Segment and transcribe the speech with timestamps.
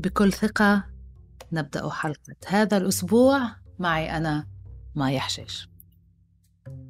[0.00, 0.84] بكل ثقة
[1.52, 4.46] نبدأ حلقة هذا الأسبوع معي أنا
[4.94, 5.68] ما يحشش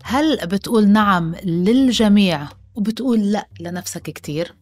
[0.04, 4.56] هل بتقول نعم للجميع وبتقول لا لنفسك كتير؟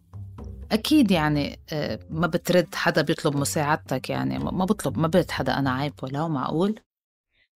[0.73, 5.71] أكيد يعني آه، ما بترد حدا بيطلب مساعدتك يعني ما بطلب ما برد حدا أنا
[5.71, 6.81] عيب ولا معقول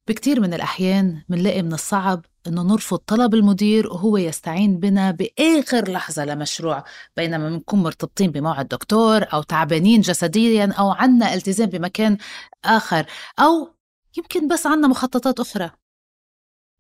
[0.09, 6.25] بكتير من الأحيان منلاقي من الصعب إنه نرفض طلب المدير وهو يستعين بنا بآخر لحظة
[6.25, 6.85] لمشروع
[7.17, 12.19] بينما بنكون مرتبطين بموعد دكتور أو تعبانين جسديا أو عنا التزام بمكان
[12.65, 13.07] آخر
[13.39, 13.75] أو
[14.19, 15.71] يمكن بس عنا مخططات أخرى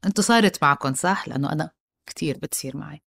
[0.04, 1.70] أنتوا صارت معكم صح؟ لأنه أنا
[2.06, 3.02] كتير بتصير معي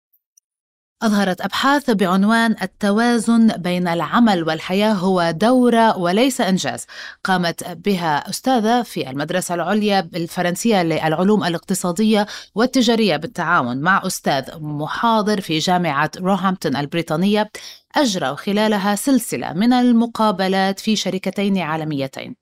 [1.03, 6.85] أظهرت أبحاث بعنوان التوازن بين العمل والحياة هو دورة وليس إنجاز.
[7.23, 15.59] قامت بها أستاذة في المدرسة العليا الفرنسية للعلوم الاقتصادية والتجارية بالتعاون مع أستاذ محاضر في
[15.59, 17.51] جامعة روهامبتون البريطانية.
[17.95, 22.35] أجروا خلالها سلسلة من المقابلات في شركتين عالميتين.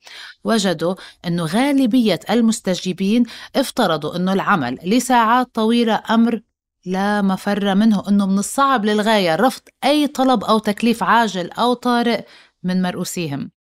[0.43, 0.95] وجدوا
[1.27, 3.23] أن غالبية المستجيبين
[3.55, 6.41] افترضوا أن العمل لساعات طويلة أمر
[6.85, 12.26] لا مفر منه أنه من الصعب للغاية رفض أي طلب أو تكليف عاجل أو طارئ
[12.63, 13.51] من مرؤوسيهم.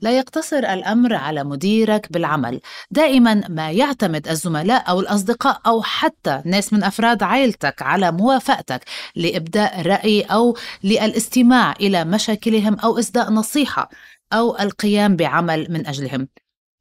[0.00, 2.60] لا يقتصر الأمر على مديرك بالعمل.
[2.90, 8.84] دائما ما يعتمد الزملاء أو الأصدقاء أو حتى ناس من أفراد عائلتك على موافقتك
[9.16, 13.90] لإبداء رأي أو للاستماع إلى مشاكلهم أو اسداء نصيحة
[14.32, 16.28] أو القيام بعمل من أجلهم.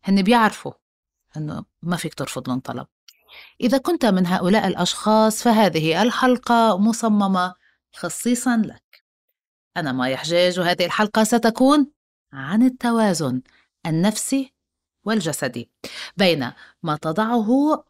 [0.03, 0.71] هن بيعرفوا
[1.37, 2.87] إنه ما فيك ترفض لهم طلب.
[3.61, 7.53] إذا كنت من هؤلاء الأشخاص فهذه الحلقة مصممة
[7.95, 9.03] خصيصا لك.
[9.77, 11.91] أنا مايا حجاج وهذه الحلقة ستكون
[12.33, 13.41] عن التوازن
[13.85, 14.53] النفسي
[15.05, 15.69] والجسدي
[16.17, 16.51] بين
[16.83, 17.83] ما تضعه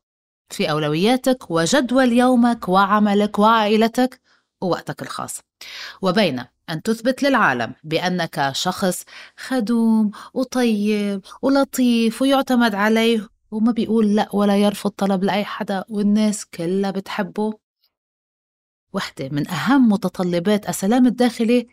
[0.49, 4.21] في أولوياتك وجدول يومك وعملك وعائلتك
[4.61, 5.41] ووقتك الخاص
[6.01, 9.03] وبين أن تثبت للعالم بأنك شخص
[9.37, 16.91] خدوم وطيب ولطيف ويعتمد عليه وما بيقول لأ ولا يرفض طلب لأي حدا والناس كلها
[16.91, 17.53] بتحبه.
[18.93, 21.67] وحدة من أهم متطلبات السلام الداخلي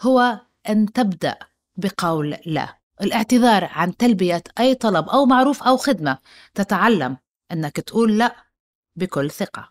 [0.00, 1.38] هو أن تبدأ
[1.76, 2.78] بقول لأ.
[3.02, 6.18] الاعتذار عن تلبية أي طلب أو معروف أو خدمة.
[6.54, 7.16] تتعلم
[7.52, 8.36] أنك تقول لأ
[8.96, 9.68] بكل ثقة.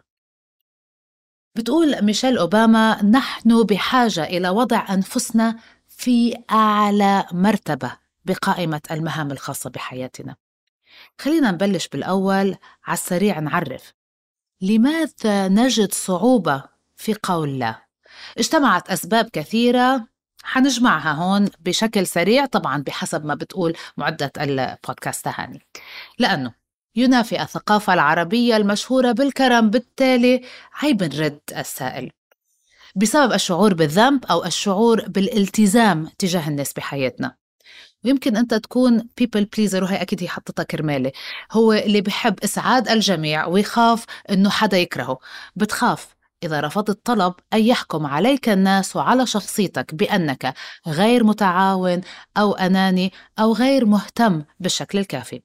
[1.56, 10.43] بتقول ميشيل أوباما نحن بحاجة إلى وضع أنفسنا في أعلى مرتبة بقائمة المهام الخاصة بحياتنا.
[11.18, 13.94] خلينا نبلش بالأول على السريع نعرف.
[14.62, 16.64] لماذا نجد صعوبة
[16.96, 17.86] في قول لا؟
[18.38, 20.08] اجتمعت أسباب كثيرة
[20.44, 25.62] حنجمعها هون بشكل سريع طبعا بحسب ما بتقول معدة البودكاست هاني.
[26.20, 26.54] لأنه
[26.96, 30.42] ينافي الثقافة العربية المشهورة بالكرم بالتالي
[30.74, 32.12] عيب نرد السائل.
[32.96, 37.36] بسبب الشعور بالذنب أو الشعور بالالتزام تجاه الناس بحياتنا.
[38.06, 41.12] ويمكن أنت تكون people pleaser وهي أكيد هي حطتها كرمالي
[41.52, 45.20] هو اللي بحب إسعاد الجميع ويخاف إنه حدا يكرهه
[45.56, 50.54] بتخاف إذا رفضت طلب أن يحكم عليك الناس وعلى شخصيتك بأنك
[50.88, 52.02] غير متعاون
[52.38, 55.42] أو أناني أو غير مهتم بالشكل الكافي.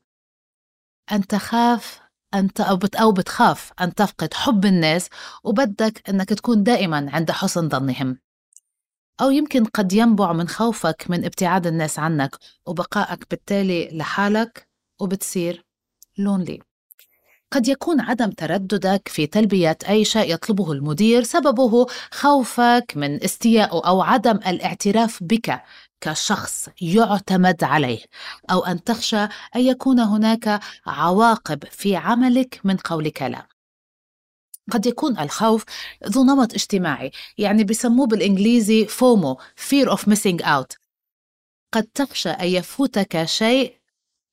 [1.12, 2.00] أن تخاف
[2.34, 5.08] أنت أو, بت أو بتخاف أن تفقد حب الناس
[5.44, 8.18] وبدك أنك تكون دائما عند حسن ظنهم.
[9.20, 12.36] أو يمكن قد ينبع من خوفك من ابتعاد الناس عنك
[12.66, 14.68] وبقائك بالتالي لحالك
[15.00, 15.64] وبتصير
[16.18, 16.58] لونلي
[17.50, 24.02] قد يكون عدم ترددك في تلبية أي شيء يطلبه المدير سببه خوفك من استيائه أو
[24.02, 25.62] عدم الاعتراف بك
[26.00, 28.00] كشخص يعتمد عليه
[28.50, 29.22] أو أن تخشى
[29.56, 33.57] أن يكون هناك عواقب في عملك من قولك لا
[34.70, 35.64] قد يكون الخوف
[36.08, 40.76] ذو نمط اجتماعي يعني بسموه بالإنجليزي فومو fear of missing out.
[41.72, 43.78] قد تخشى أن يفوتك شيء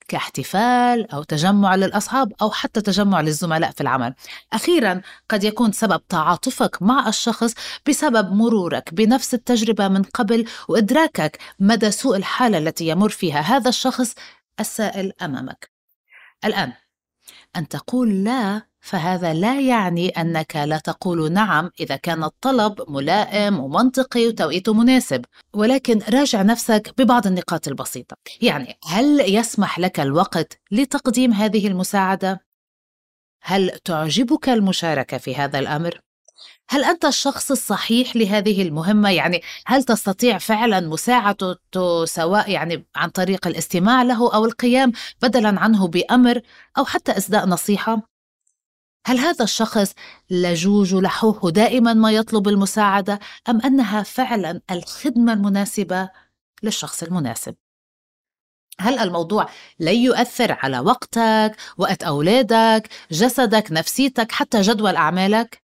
[0.08, 4.14] كاحتفال أو تجمع للأصحاب أو حتى تجمع للزملاء في العمل.
[4.54, 7.54] أخيرا قد يكون سبب تعاطفك مع الشخص
[7.88, 14.16] بسبب مرورك بنفس التجربة من قبل وإدراكك مدى سوء الحالة التي يمر فيها هذا الشخص
[14.60, 15.70] السائل أمامك.
[16.46, 16.74] الآن
[17.56, 24.28] أن تقول لا فهذا لا يعني أنك لا تقول نعم إذا كان الطلب ملائم ومنطقي
[24.28, 31.68] وتوقيته مناسب ولكن راجع نفسك ببعض النقاط البسيطة يعني هل يسمح لك الوقت لتقديم هذه
[31.68, 32.46] المساعدة؟
[33.42, 36.02] هل تعجبك المشاركة في هذا الأمر؟
[36.70, 43.48] هل أنت الشخص الصحيح لهذه المهمة؟ يعني هل تستطيع فعلا مساعدته سواء يعني عن طريق
[43.48, 46.42] الاستماع له أو القيام بدلا عنه بأمر
[46.78, 48.16] أو حتى إسداء نصيحة؟
[49.08, 49.94] هل هذا الشخص
[50.30, 53.20] لجوج لحوح دائما ما يطلب المساعدة
[53.50, 56.10] أم أنها فعلا الخدمة المناسبة
[56.64, 57.56] للشخص المناسب
[58.80, 59.50] هل الموضوع
[59.80, 65.65] لا يؤثر على وقتك وقت أولادك جسدك نفسيتك حتى جدول أعمالك؟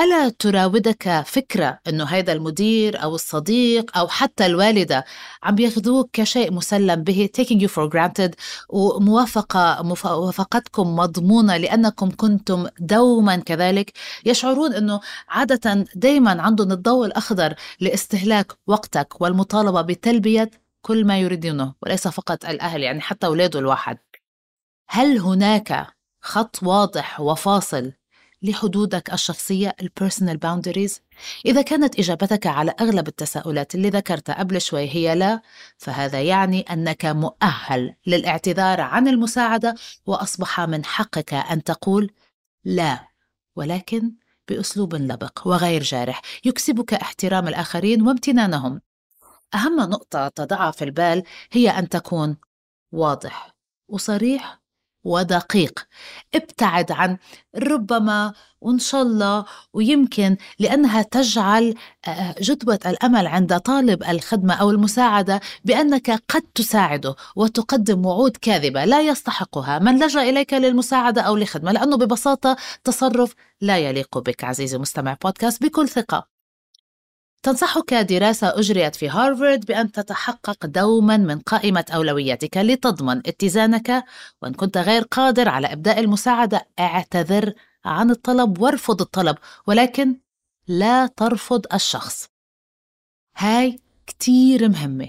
[0.00, 5.04] ألا تراودك فكرة أنه هذا المدير أو الصديق أو حتى الوالدة
[5.42, 8.34] عم بياخذوك كشيء مسلم به taking you for granted
[8.68, 13.92] وموافقة موافقتكم مضمونة لأنكم كنتم دوما كذلك.
[14.24, 20.50] يشعرون أنه عادة دايما عندهم الضوء الأخضر لاستهلاك وقتك والمطالبة بتلبية
[20.82, 23.98] كل ما يريدونه وليس فقط الأهل يعني حتى أولاده الواحد.
[24.88, 25.86] هل هناك
[26.22, 27.92] خط واضح وفاصل
[28.42, 31.00] لحدودك الشخصية ال personal boundaries
[31.46, 35.42] إذا كانت إجابتك على أغلب التساؤلات اللي ذكرتها قبل شوي هي لا
[35.78, 39.74] فهذا يعني أنك مؤهل للاعتذار عن المساعدة
[40.06, 42.10] وأصبح من حقك أن تقول
[42.64, 43.08] لا
[43.56, 44.12] ولكن
[44.48, 48.80] بأسلوب لبق وغير جارح يكسبك احترام الآخرين وامتنانهم.
[49.54, 51.22] أهم نقطة تضعها في البال
[51.52, 52.36] هي أن تكون
[52.92, 53.56] واضح
[53.88, 54.60] وصريح
[55.04, 55.86] ودقيق.
[56.34, 57.16] ابتعد عن
[57.56, 61.74] ربما وإن شاء الله ويمكن لأنها تجعل
[62.08, 69.00] آه، جدوى الأمل عند طالب الخدمة أو المساعدة بأنك قد تساعده وتقدم وعود كاذبة لا
[69.00, 69.78] يستحقها.
[69.78, 74.44] من لجأ إليك للمساعدة أو لخدمة لأنه ببساطة تصرف لا يليق بك.
[74.44, 76.29] عزيزي مستمع بودكاست بكل ثقة.
[77.42, 84.04] تنصحك دراسة أجريت في هارفارد بأن تتحقق دوما من قائمة أولوياتك لتضمن اتزانك
[84.42, 87.52] وإن كنت غير قادر على إبداء المساعدة اعتذر
[87.84, 90.20] عن الطلب وارفض الطلب ولكن
[90.68, 92.28] لا ترفض الشخص.
[93.36, 95.08] هاي كتير مهمة.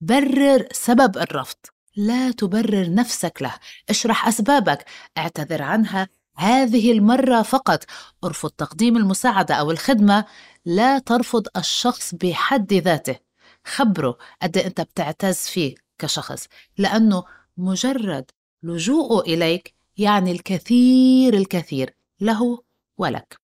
[0.00, 1.56] برر سبب الرفض.
[1.96, 3.54] لا تبرر نفسك له.
[3.90, 4.84] اشرح أسبابك.
[5.18, 6.08] اعتذر عنها.
[6.36, 7.84] هذه المرة فقط.
[8.24, 10.24] ارفض تقديم المساعدة أو الخدمة.
[10.64, 13.16] لا ترفض الشخص بحد ذاته.
[13.64, 16.46] خبره قد أنت بتعتز فيه كشخص
[16.78, 17.24] لأنه
[17.56, 18.30] مجرد
[18.62, 21.96] لجوءه إليك يعني الكثير الكثير.
[22.20, 22.62] له
[22.98, 23.40] ولك.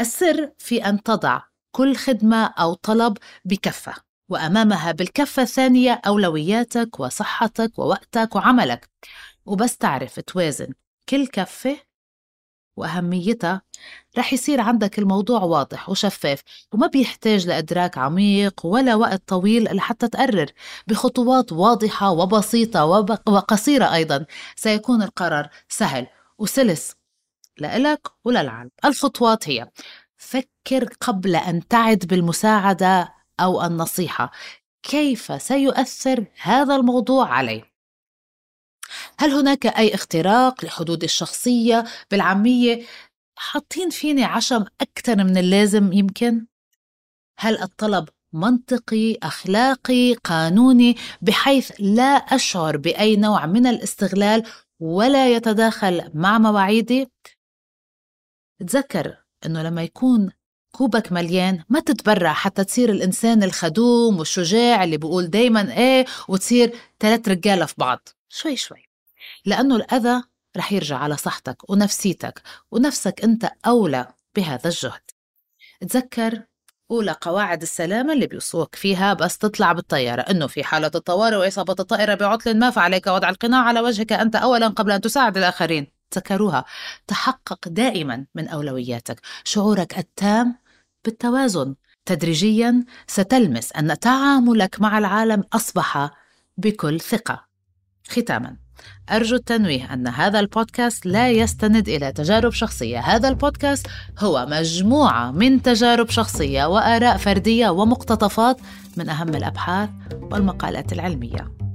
[0.00, 1.42] السر في أن تضع
[1.72, 3.94] كل خدمة أو طلب بكفة
[4.28, 8.90] وأمامها بالكفة الثانية أولوياتك وصحتك ووقتك وعملك.
[9.46, 10.72] وبس تعرف توازن
[11.08, 11.89] كل كفة
[12.80, 13.62] وأهميتها
[14.18, 16.42] رح يصير عندك الموضوع واضح وشفاف
[16.72, 20.46] وما بيحتاج لإدراك عميق ولا وقت طويل لحتى تقرر.
[20.86, 22.84] بخطوات واضحة وبسيطة
[23.26, 24.26] وقصيرة أيضا.
[24.56, 26.06] سيكون القرار سهل
[26.38, 26.94] وسلس
[27.58, 29.70] لإلك وللعالم الخطوات هي
[30.16, 34.30] فكر قبل أن تعد بالمساعدة أو النصيحة.
[34.82, 37.69] كيف سيؤثر هذا الموضوع علي
[39.20, 42.86] هل هناك أي اختراق لحدود الشخصية بالعامية
[43.36, 46.46] حاطين فيني عشم أكثر من اللازم يمكن؟
[47.38, 54.46] هل الطلب منطقي أخلاقي قانوني بحيث لا أشعر بأي نوع من الاستغلال
[54.80, 57.08] ولا يتداخل مع مواعيدي؟
[58.60, 60.32] تذكر أنه لما يكون
[60.72, 67.28] كوبك مليان ما تتبرع حتى تصير الإنسان الخدوم والشجاع اللي بيقول دايما إيه وتصير ثلاث
[67.28, 68.89] رجالة في بعض شوي شوي
[69.46, 70.22] لأنه الأذى
[70.56, 74.06] رح يرجع على صحتك ونفسيتك ونفسك أنت أولى
[74.36, 75.00] بهذا الجهد.
[75.80, 76.42] تذكر
[76.90, 82.14] أولى قواعد السلامة اللي بيوصوك فيها بس تطلع بالطيارة إنه في حالة الطوارئ وإصابة الطائرة
[82.14, 85.86] بعطل ما فعليك وضع القناع على وجهك أنت أولا قبل أن تساعد الآخرين.
[86.10, 86.64] تذكروها.
[87.06, 89.20] تحقق دائما من أولوياتك.
[89.44, 90.58] شعورك التام
[91.04, 91.74] بالتوازن.
[92.06, 96.10] تدريجيا ستلمس أن تعاملك مع العالم أصبح
[96.56, 97.49] بكل ثقة.
[98.08, 98.56] ختاما
[99.10, 102.98] أرجو التنويه أن هذا البودكاست لا يستند إلى تجارب شخصية.
[102.98, 103.86] هذا البودكاست
[104.18, 108.60] هو مجموعة من تجارب شخصية وآراء فردية ومقتطفات
[108.96, 109.90] من أهم الأبحاث
[110.32, 111.69] والمقالات العلمية.